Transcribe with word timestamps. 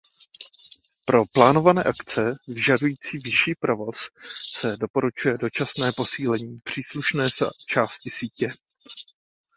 Pro 1.05 1.25
plánované 1.25 1.83
akce 1.83 2.35
vyžadující 2.47 3.17
vyšší 3.17 3.55
provoz 3.55 4.09
se 4.51 4.77
doporučuje 4.77 5.37
dočasné 5.37 5.91
posílení 5.97 6.59
příslušné 6.59 7.27
části 7.69 8.09
sítě. 8.09 8.49